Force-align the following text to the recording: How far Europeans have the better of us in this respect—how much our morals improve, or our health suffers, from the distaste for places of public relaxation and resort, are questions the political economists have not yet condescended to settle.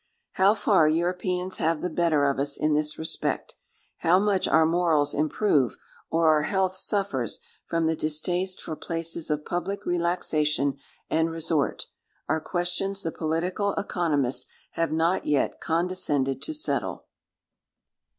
How 0.31 0.55
far 0.55 0.87
Europeans 0.87 1.57
have 1.57 1.83
the 1.83 1.89
better 1.91 2.25
of 2.25 2.39
us 2.39 2.57
in 2.57 2.73
this 2.73 2.97
respect—how 2.97 4.17
much 4.17 4.47
our 4.47 4.65
morals 4.65 5.13
improve, 5.13 5.77
or 6.09 6.27
our 6.29 6.41
health 6.41 6.75
suffers, 6.75 7.39
from 7.67 7.85
the 7.85 7.95
distaste 7.95 8.63
for 8.63 8.75
places 8.75 9.29
of 9.29 9.45
public 9.45 9.85
relaxation 9.85 10.79
and 11.11 11.29
resort, 11.29 11.85
are 12.27 12.41
questions 12.41 13.03
the 13.03 13.11
political 13.11 13.73
economists 13.75 14.47
have 14.71 14.91
not 14.91 15.27
yet 15.27 15.59
condescended 15.61 16.41
to 16.41 16.53
settle. 16.55 17.05